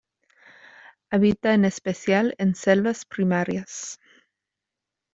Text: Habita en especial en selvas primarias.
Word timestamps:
Habita 1.11 1.53
en 1.53 1.63
especial 1.63 2.33
en 2.39 2.55
selvas 2.55 3.05
primarias. 3.05 3.99